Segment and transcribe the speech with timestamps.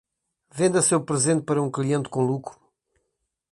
[0.57, 2.59] Venda seu presente para um cliente com lucro.